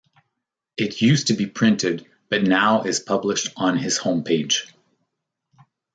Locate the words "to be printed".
1.27-2.07